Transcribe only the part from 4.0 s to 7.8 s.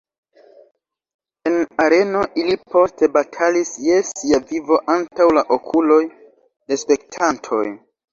sia vivo antaŭ la okuloj de spektantoj.